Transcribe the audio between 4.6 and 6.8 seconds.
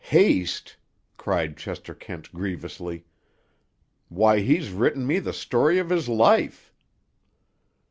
written me the story of his life!"